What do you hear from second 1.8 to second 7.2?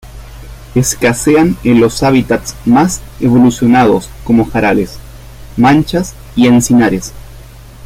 hábitats más evolucionados como jarales, manchas y encinares.